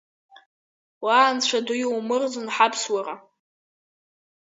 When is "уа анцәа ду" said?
1.03-1.75